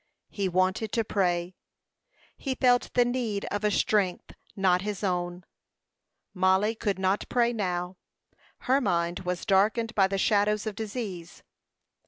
He 0.31 0.49
wanted 0.49 0.91
to 0.93 1.03
pray. 1.03 1.53
He 2.35 2.55
felt 2.55 2.91
the 2.95 3.05
need 3.05 3.45
of 3.51 3.63
a 3.63 3.69
strength 3.69 4.31
not 4.55 4.81
his 4.81 5.03
own. 5.03 5.43
Mollie 6.33 6.73
could 6.73 6.97
not 6.97 7.29
pray 7.29 7.53
now. 7.53 7.97
Her 8.61 8.81
mind 8.81 9.19
was 9.19 9.45
darkened 9.45 9.93
by 9.93 10.07
the 10.07 10.17
shadows 10.17 10.65
of 10.65 10.73
disease. 10.73 11.43